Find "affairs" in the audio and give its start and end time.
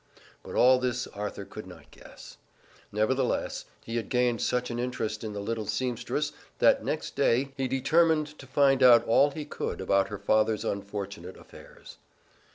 11.37-11.97